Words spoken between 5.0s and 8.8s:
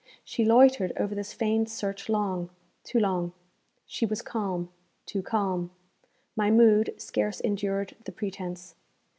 too calm. My mood scarce endured the pretence.